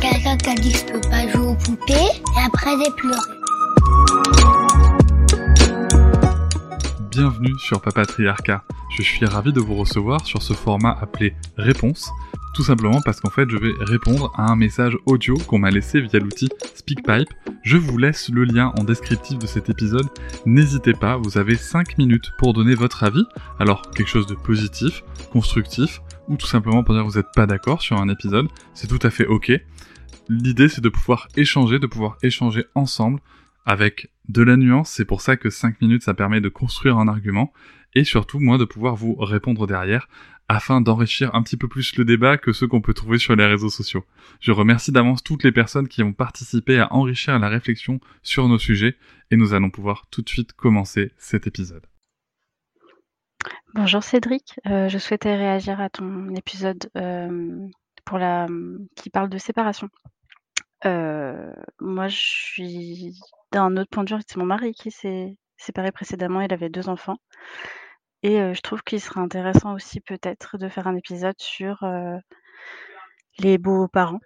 Quelqu'un 0.00 0.36
qui 0.36 0.50
a 0.50 0.54
dit 0.54 0.70
je 0.70 0.92
peux 0.92 1.00
pas 1.00 1.28
jouer 1.28 1.46
aux 1.46 1.54
poupées 1.54 1.94
et 1.94 2.40
après 2.46 2.70
j'ai 2.82 2.90
pleuré. 2.92 3.18
Bienvenue 7.10 7.58
sur 7.58 7.80
Papatriarcat. 7.80 8.62
Je 8.96 9.02
suis 9.02 9.26
ravi 9.26 9.52
de 9.52 9.60
vous 9.60 9.74
recevoir 9.74 10.24
sur 10.24 10.42
ce 10.42 10.52
format 10.52 10.96
appelé 11.00 11.34
Réponse, 11.56 12.10
tout 12.54 12.62
simplement 12.62 13.00
parce 13.04 13.20
qu'en 13.20 13.30
fait 13.30 13.48
je 13.50 13.56
vais 13.56 13.72
répondre 13.80 14.32
à 14.36 14.50
un 14.50 14.56
message 14.56 14.96
audio 15.06 15.34
qu'on 15.46 15.58
m'a 15.58 15.70
laissé 15.70 16.00
via 16.00 16.20
l'outil 16.20 16.48
SpeakPipe. 16.74 17.28
Je 17.64 17.76
vous 17.76 17.98
laisse 17.98 18.28
le 18.30 18.44
lien 18.44 18.72
en 18.78 18.84
descriptif 18.84 19.38
de 19.38 19.46
cet 19.46 19.68
épisode. 19.68 20.06
N'hésitez 20.46 20.92
pas, 20.92 21.16
vous 21.16 21.38
avez 21.38 21.56
5 21.56 21.98
minutes 21.98 22.30
pour 22.38 22.54
donner 22.54 22.74
votre 22.74 23.02
avis. 23.02 23.24
Alors 23.58 23.82
quelque 23.90 24.08
chose 24.08 24.26
de 24.26 24.34
positif, 24.34 25.02
constructif, 25.32 26.00
ou 26.28 26.36
tout 26.36 26.46
simplement 26.46 26.84
pour 26.84 26.94
dire 26.94 27.04
que 27.04 27.10
vous 27.10 27.18
n'êtes 27.18 27.32
pas 27.34 27.46
d'accord 27.46 27.82
sur 27.82 27.98
un 27.98 28.08
épisode, 28.08 28.48
c'est 28.74 28.86
tout 28.86 28.98
à 29.02 29.10
fait 29.10 29.26
ok. 29.26 29.52
L'idée 30.28 30.68
c'est 30.68 30.80
de 30.80 30.88
pouvoir 30.88 31.28
échanger, 31.36 31.78
de 31.78 31.86
pouvoir 31.86 32.18
échanger 32.22 32.64
ensemble 32.74 33.20
avec 33.64 34.10
de 34.28 34.42
la 34.42 34.56
nuance, 34.56 34.90
c'est 34.90 35.04
pour 35.04 35.20
ça 35.20 35.36
que 35.36 35.50
5 35.50 35.80
minutes 35.80 36.02
ça 36.02 36.14
permet 36.14 36.40
de 36.40 36.48
construire 36.48 36.98
un 36.98 37.08
argument, 37.08 37.52
et 37.94 38.04
surtout 38.04 38.38
moi 38.40 38.58
de 38.58 38.64
pouvoir 38.64 38.94
vous 38.96 39.14
répondre 39.16 39.66
derrière 39.66 40.08
afin 40.48 40.80
d'enrichir 40.80 41.34
un 41.34 41.42
petit 41.42 41.58
peu 41.58 41.68
plus 41.68 41.96
le 41.96 42.04
débat 42.04 42.38
que 42.38 42.52
ceux 42.52 42.66
qu'on 42.66 42.80
peut 42.80 42.94
trouver 42.94 43.18
sur 43.18 43.36
les 43.36 43.44
réseaux 43.44 43.68
sociaux. 43.68 44.04
Je 44.40 44.50
remercie 44.50 44.92
d'avance 44.92 45.22
toutes 45.22 45.44
les 45.44 45.52
personnes 45.52 45.88
qui 45.88 46.02
ont 46.02 46.14
participé 46.14 46.78
à 46.78 46.92
enrichir 46.92 47.38
la 47.38 47.48
réflexion 47.48 48.00
sur 48.22 48.48
nos 48.48 48.58
sujets 48.58 48.96
et 49.30 49.36
nous 49.36 49.52
allons 49.52 49.70
pouvoir 49.70 50.06
tout 50.10 50.22
de 50.22 50.28
suite 50.28 50.54
commencer 50.54 51.12
cet 51.18 51.46
épisode. 51.46 51.84
Bonjour 53.74 54.02
Cédric, 54.02 54.58
euh, 54.66 54.88
je 54.88 54.96
souhaitais 54.96 55.36
réagir 55.36 55.78
à 55.78 55.90
ton 55.90 56.34
épisode 56.34 56.90
euh, 56.96 57.68
pour 58.06 58.18
la 58.18 58.46
qui 58.96 59.10
parle 59.10 59.28
de 59.28 59.36
séparation. 59.36 59.88
Euh, 60.86 61.52
moi, 61.78 62.08
je 62.08 62.16
suis 62.18 63.14
d'un 63.52 63.76
autre 63.76 63.90
point 63.90 64.04
de 64.04 64.14
vue, 64.14 64.22
c'est 64.26 64.38
mon 64.38 64.46
mari 64.46 64.72
qui 64.72 64.90
s'est 64.90 65.36
séparé 65.58 65.92
précédemment, 65.92 66.40
il 66.40 66.52
avait 66.52 66.70
deux 66.70 66.88
enfants 66.88 67.18
et 68.22 68.38
je 68.54 68.60
trouve 68.62 68.82
qu'il 68.82 69.00
serait 69.00 69.20
intéressant 69.20 69.74
aussi 69.74 70.00
peut-être 70.00 70.56
de 70.56 70.68
faire 70.68 70.88
un 70.88 70.96
épisode 70.96 71.38
sur, 71.38 71.84
les 73.38 73.58
beaux-parents, 73.58 74.20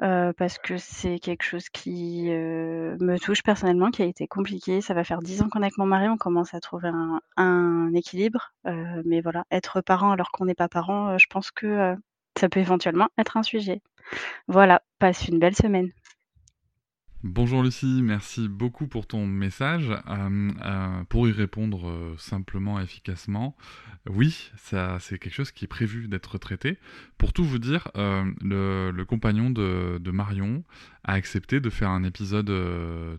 parce 0.00 0.58
que 0.58 0.76
c'est 0.78 1.18
quelque 1.18 1.42
chose 1.42 1.68
qui, 1.68 2.28
me 2.28 3.18
touche 3.18 3.42
personnellement, 3.42 3.90
qui 3.90 4.02
a 4.02 4.06
été 4.06 4.26
compliqué. 4.26 4.80
Ça 4.80 4.94
va 4.94 5.04
faire 5.04 5.20
10 5.20 5.42
ans 5.42 5.48
qu'on 5.48 5.60
est 5.60 5.66
avec 5.66 5.78
mon 5.78 5.86
mari, 5.86 6.08
on 6.08 6.16
commence 6.16 6.54
à 6.54 6.60
trouver 6.60 6.88
un 6.88 7.20
un 7.36 7.92
équilibre, 7.94 8.52
mais 9.04 9.20
voilà, 9.20 9.44
être 9.50 9.80
parent 9.80 10.10
alors 10.10 10.30
qu'on 10.30 10.46
n'est 10.46 10.54
pas 10.54 10.68
parent, 10.68 11.18
je 11.18 11.26
pense 11.28 11.50
que, 11.50 11.96
ça 12.38 12.48
peut 12.48 12.60
éventuellement 12.60 13.08
être 13.18 13.36
un 13.36 13.42
sujet. 13.42 13.80
Voilà, 14.46 14.82
passe 14.98 15.26
une 15.28 15.38
belle 15.38 15.56
semaine. 15.56 15.90
Bonjour 17.22 17.62
Lucie, 17.62 18.02
merci 18.02 18.46
beaucoup 18.46 18.86
pour 18.86 19.06
ton 19.06 19.26
message. 19.26 19.90
Euh, 19.90 20.50
euh, 20.62 21.04
pour 21.08 21.26
y 21.26 21.32
répondre 21.32 21.88
euh, 21.88 22.14
simplement 22.18 22.78
efficacement, 22.78 23.56
oui, 24.08 24.50
c'est 24.56 25.18
quelque 25.18 25.30
chose 25.30 25.50
qui 25.50 25.64
est 25.64 25.68
prévu 25.68 26.08
d'être 26.08 26.36
traité. 26.36 26.76
Pour 27.16 27.32
tout 27.32 27.42
vous 27.42 27.58
dire, 27.58 27.88
le, 27.96 29.04
compagnon 29.04 29.48
de, 29.50 30.10
Marion 30.10 30.62
a 31.04 31.14
accepté 31.14 31.58
de 31.58 31.70
faire 31.70 31.88
un 31.88 32.04
épisode 32.04 32.52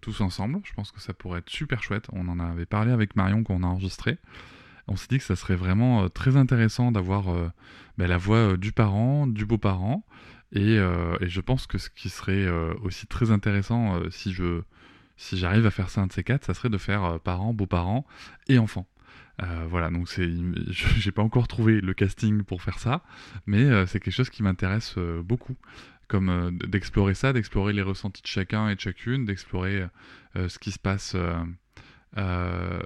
tous 0.00 0.20
ensemble. 0.20 0.60
Je 0.62 0.74
pense 0.74 0.92
que 0.92 1.00
ça 1.00 1.12
pourrait 1.12 1.40
être 1.40 1.50
super 1.50 1.82
chouette. 1.82 2.06
On 2.12 2.28
en 2.28 2.38
avait 2.38 2.66
parlé 2.66 2.92
avec 2.92 3.16
Marion 3.16 3.42
quand 3.42 3.54
on 3.54 3.64
a 3.64 3.66
enregistré. 3.66 4.18
On 4.86 4.94
s'est 4.94 5.08
dit 5.10 5.18
que 5.18 5.24
ça 5.24 5.34
serait 5.34 5.56
vraiment 5.56 6.08
très 6.08 6.36
intéressant 6.36 6.92
d'avoir 6.92 7.24
ben, 7.98 8.06
la 8.06 8.18
voix 8.18 8.56
du 8.56 8.70
parent, 8.70 9.26
du 9.26 9.44
beau-parent 9.44 10.04
euh, 10.54 11.16
et, 11.20 11.28
je 11.28 11.40
pense 11.40 11.66
que 11.66 11.78
ce 11.78 11.90
qui 11.90 12.08
serait 12.08 12.44
euh, 12.44 12.74
aussi 12.82 13.06
très 13.06 13.30
intéressant 13.30 13.96
euh, 13.96 14.10
si 14.10 14.32
je 14.32 14.62
si 15.16 15.38
j'arrive 15.38 15.64
à 15.66 15.70
faire 15.70 15.88
ça 15.88 16.02
un 16.02 16.06
de 16.06 16.12
ces 16.12 16.22
quatre, 16.22 16.44
ça 16.44 16.52
serait 16.52 16.68
de 16.68 16.76
faire 16.76 17.18
parents, 17.20 17.54
beaux-parents 17.54 18.06
et 18.48 18.58
enfants. 18.58 18.86
voilà, 19.66 19.90
donc 19.90 20.10
c'est, 20.10 20.28
j'ai 20.68 21.10
pas 21.10 21.22
encore 21.22 21.48
trouvé 21.48 21.80
le 21.80 21.94
casting 21.94 22.42
pour 22.42 22.60
faire 22.60 22.78
ça, 22.78 23.02
mais 23.46 23.86
c'est 23.86 23.98
quelque 23.98 24.12
chose 24.12 24.28
qui 24.28 24.42
m'intéresse 24.42 24.98
beaucoup, 25.24 25.56
comme 26.06 26.58
d'explorer 26.58 27.14
ça, 27.14 27.32
d'explorer 27.32 27.72
les 27.72 27.80
ressentis 27.80 28.20
de 28.20 28.26
chacun 28.26 28.68
et 28.68 28.74
de 28.74 28.80
chacune, 28.80 29.24
d'explorer 29.24 29.86
ce 30.34 30.58
qui 30.58 30.70
se 30.70 30.78
passe 30.78 31.16
euh, 32.18 32.80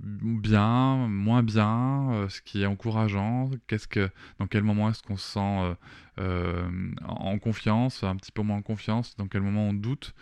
bien, 0.00 1.08
moins 1.08 1.42
bien, 1.42 2.10
euh, 2.12 2.28
ce 2.28 2.40
qui 2.40 2.62
est 2.62 2.66
encourageant, 2.66 3.50
qu'est-ce 3.66 3.86
que, 3.86 4.10
dans 4.38 4.46
quel 4.46 4.62
moment 4.62 4.90
est-ce 4.90 5.02
qu'on 5.02 5.16
se 5.16 5.32
sent 5.32 5.76
euh, 6.18 6.68
en 7.06 7.38
confiance, 7.38 8.02
un 8.02 8.16
petit 8.16 8.32
peu 8.32 8.42
moins 8.42 8.56
en 8.56 8.62
confiance, 8.62 9.16
dans 9.16 9.28
quel 9.28 9.42
moment 9.42 9.68
on 9.68 9.72
doute. 9.72 10.14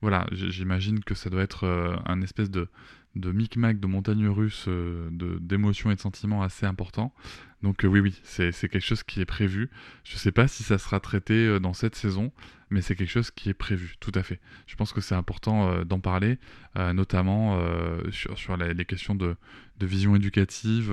Voilà, 0.00 0.26
j'imagine 0.32 1.04
que 1.04 1.14
ça 1.14 1.30
doit 1.30 1.42
être 1.42 2.00
un 2.06 2.22
espèce 2.22 2.50
de, 2.50 2.68
de 3.14 3.30
micmac 3.30 3.78
de 3.78 3.86
montagne 3.86 4.26
russe 4.26 4.68
d'émotions 5.10 5.90
et 5.90 5.94
de 5.94 6.00
sentiments 6.00 6.42
assez 6.42 6.66
important. 6.66 7.14
Donc 7.62 7.80
oui, 7.84 8.00
oui, 8.00 8.20
c'est 8.24 8.52
quelque 8.52 8.80
chose 8.80 9.02
qui 9.02 9.20
est 9.20 9.26
prévu. 9.26 9.70
Je 10.04 10.14
ne 10.14 10.18
sais 10.18 10.32
pas 10.32 10.48
si 10.48 10.62
ça 10.62 10.78
sera 10.78 10.98
traité 10.98 11.60
dans 11.60 11.74
cette 11.74 11.94
saison, 11.94 12.32
mais 12.72 12.80
c'est 12.80 12.96
quelque 12.96 13.10
chose 13.10 13.30
qui 13.30 13.50
est 13.50 13.54
prévu, 13.54 13.96
tout 14.00 14.12
à 14.14 14.22
fait. 14.22 14.40
Je 14.66 14.74
pense 14.76 14.92
que 14.92 15.00
c'est 15.00 15.14
important 15.14 15.68
euh, 15.68 15.84
d'en 15.84 16.00
parler, 16.00 16.38
euh, 16.76 16.92
notamment 16.92 17.58
euh, 17.58 18.00
sur, 18.10 18.38
sur 18.38 18.56
les, 18.56 18.84
questions 18.84 19.14
de, 19.14 19.36
de, 19.78 19.86
vision 19.86 20.16
éducative. 20.16 20.92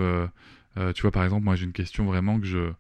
tu 0.94 1.02
vois, 1.02 1.12
par 1.12 1.24
exemple, 1.24 1.46
moi 1.46 1.56
j'ai 1.56 1.66
une 1.66 1.74
question 1.74 2.06
vraiment 2.06 2.40
que 2.40 2.46
je, 2.46 2.72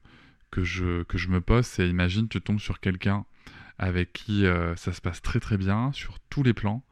que 0.51 0.63
je, 0.63 1.03
que 1.03 1.17
je 1.17 1.29
me 1.29 1.41
pose, 1.41 1.65
c'est 1.65 1.87
imagine 1.87 2.27
tu 2.27 2.41
tombes 2.41 2.59
sur 2.59 2.79
quelqu'un 2.79 3.25
avec 3.77 4.11
qui 4.11 4.45
ça 4.75 4.91
se 4.91 5.01
passe 5.01 5.21
très 5.21 5.39
très 5.39 5.57
bien 5.57 5.91
sur 5.93 6.19
tous 6.29 6.43
les 6.43 6.53
plans, 6.53 6.83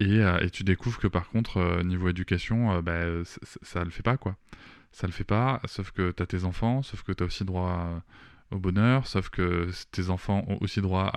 et, 0.00 0.20
et 0.20 0.50
tu 0.50 0.64
découvres 0.64 0.98
que 0.98 1.08
par 1.08 1.28
contre, 1.28 1.82
niveau 1.82 2.08
éducation, 2.08 2.80
bah, 2.82 3.04
ça 3.62 3.80
ne 3.80 3.86
le 3.86 3.90
fait 3.90 4.02
pas, 4.02 4.16
quoi. 4.16 4.36
Ça 4.92 5.06
le 5.06 5.12
fait 5.12 5.24
pas, 5.24 5.60
sauf 5.66 5.90
que 5.90 6.10
tu 6.10 6.22
as 6.22 6.26
tes 6.26 6.44
enfants, 6.44 6.82
sauf 6.82 7.02
que 7.02 7.12
tu 7.12 7.22
as 7.22 7.26
aussi 7.26 7.44
droit 7.44 8.02
au 8.50 8.58
bonheur, 8.58 9.06
sauf 9.06 9.28
que 9.30 9.68
tes 9.90 10.10
enfants 10.10 10.44
ont 10.48 10.58
aussi 10.60 10.80
droit 10.80 11.12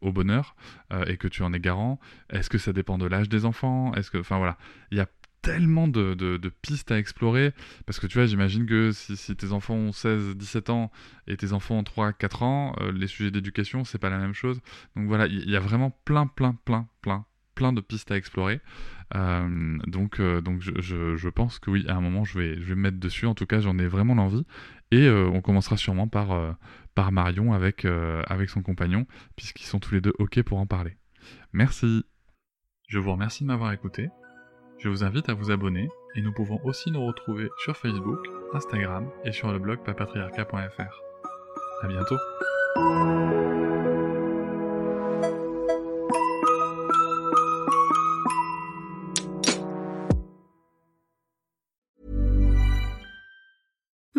au 0.00 0.12
bonheur 0.12 0.54
euh, 0.92 1.04
et 1.06 1.16
que 1.16 1.28
tu 1.28 1.42
en 1.42 1.52
es 1.52 1.60
garant. 1.60 1.98
Est-ce 2.30 2.50
que 2.50 2.58
ça 2.58 2.72
dépend 2.72 2.98
de 2.98 3.06
l'âge 3.06 3.28
des 3.28 3.44
enfants? 3.44 3.94
Est-ce 3.94 4.10
que, 4.10 4.18
enfin 4.18 4.38
voilà, 4.38 4.58
il 4.90 4.98
y 4.98 5.00
a 5.00 5.06
tellement 5.42 5.88
de, 5.88 6.38
pistes 6.62 6.90
à 6.90 6.98
explorer 6.98 7.52
parce 7.86 8.00
que 8.00 8.06
tu 8.06 8.18
vois, 8.18 8.26
j'imagine 8.26 8.66
que 8.66 8.90
si, 8.92 9.36
tes 9.36 9.52
enfants 9.52 9.74
ont 9.74 9.92
16, 9.92 10.36
17 10.36 10.70
ans 10.70 10.90
et 11.26 11.36
tes 11.36 11.52
enfants 11.52 11.78
ont 11.78 11.84
3, 11.84 12.12
4 12.12 12.42
ans, 12.42 12.74
euh, 12.80 12.92
les 12.92 13.06
sujets 13.06 13.30
d'éducation, 13.30 13.84
c'est 13.84 13.98
pas 13.98 14.10
la 14.10 14.18
même 14.18 14.34
chose. 14.34 14.60
Donc 14.96 15.06
voilà, 15.06 15.26
il 15.26 15.48
y 15.48 15.56
a 15.56 15.60
vraiment 15.60 15.90
plein, 16.04 16.26
plein, 16.26 16.58
plein, 16.64 16.88
plein, 17.00 17.24
plein 17.56 17.72
de 17.72 17.80
pistes 17.80 18.12
à 18.12 18.16
explorer. 18.16 18.60
Euh, 19.14 19.78
donc, 19.86 20.20
donc 20.20 20.60
je, 20.60 21.16
je, 21.16 21.28
pense 21.28 21.58
que 21.58 21.70
oui, 21.70 21.84
à 21.88 21.96
un 21.96 22.00
moment, 22.00 22.24
je 22.24 22.38
vais, 22.38 22.54
je 22.60 22.66
vais 22.66 22.74
me 22.76 22.82
mettre 22.82 22.98
dessus. 22.98 23.26
En 23.26 23.34
tout 23.34 23.46
cas, 23.46 23.60
j'en 23.60 23.78
ai 23.78 23.88
vraiment 23.88 24.14
l'envie. 24.14 24.44
Et 24.90 25.06
euh, 25.06 25.28
on 25.28 25.40
commencera 25.40 25.76
sûrement 25.76 26.08
par, 26.08 26.32
euh, 26.32 26.52
par 26.94 27.12
Marion 27.12 27.52
avec, 27.52 27.84
euh, 27.84 28.22
avec 28.26 28.50
son 28.50 28.62
compagnon, 28.62 29.06
puisqu'ils 29.34 29.66
sont 29.66 29.80
tous 29.80 29.94
les 29.94 30.00
deux 30.00 30.12
OK 30.18 30.40
pour 30.42 30.58
en 30.58 30.66
parler. 30.66 30.96
Merci. 31.52 32.04
Je 32.88 32.98
vous 32.98 33.12
remercie 33.12 33.42
de 33.42 33.48
m'avoir 33.48 33.72
écouté. 33.72 34.08
Je 34.78 34.88
vous 34.88 35.02
invite 35.02 35.28
à 35.28 35.34
vous 35.34 35.50
abonner 35.50 35.88
et 36.14 36.22
nous 36.22 36.32
pouvons 36.32 36.60
aussi 36.64 36.90
nous 36.90 37.04
retrouver 37.04 37.48
sur 37.64 37.76
Facebook, 37.76 38.20
Instagram 38.52 39.08
et 39.24 39.32
sur 39.32 39.50
le 39.50 39.58
blog 39.58 39.82
papatriarca.fr. 39.84 41.02
À 41.82 41.88
bientôt. 41.88 43.55